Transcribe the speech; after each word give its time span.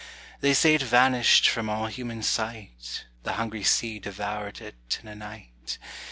They 0.39 0.55
say 0.55 0.73
it 0.73 0.81
vanished 0.81 1.47
from 1.47 1.69
all 1.69 1.85
human 1.85 2.23
sight, 2.23 3.05
The 3.21 3.33
hungry 3.33 3.63
sea 3.63 3.99
devoured 3.99 4.59
it 4.59 4.97
in 5.03 5.07
a 5.07 5.13
night. 5.13 5.77